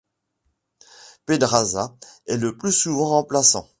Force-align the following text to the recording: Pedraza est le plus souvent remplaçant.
Pedraza 1.27 1.95
est 2.25 2.37
le 2.37 2.57
plus 2.57 2.71
souvent 2.71 3.09
remplaçant. 3.09 3.69